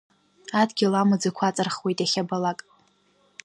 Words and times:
Адгьыл 0.59 0.93
амаӡақәа 1.01 1.43
аҵырхуеит 1.47 1.97
иахьабалак… 2.01 2.59